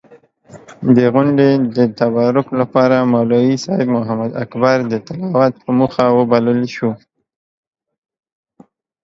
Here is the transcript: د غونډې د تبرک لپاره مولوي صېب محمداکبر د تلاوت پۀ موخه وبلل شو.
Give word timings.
د 0.95 0.97
غونډې 1.13 1.49
د 1.75 1.77
تبرک 1.99 2.47
لپاره 2.61 3.07
مولوي 3.11 3.55
صېب 3.63 3.87
محمداکبر 3.97 4.77
د 4.91 4.93
تلاوت 5.07 5.53
پۀ 5.63 5.71
موخه 5.79 6.05
وبلل 6.17 6.61
شو. 6.75 6.91